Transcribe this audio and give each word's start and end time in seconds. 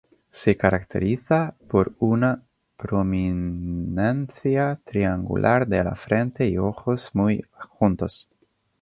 Se 0.31 0.57
caracteriza 0.57 1.53
por 1.67 1.93
una 1.99 2.41
prominencia 2.75 4.81
triangular 4.83 5.67
de 5.67 5.83
la 5.83 5.93
frente 5.93 6.47
y 6.49 6.57
ojos 6.57 7.11
muy 7.13 7.45
juntos. 7.51 8.27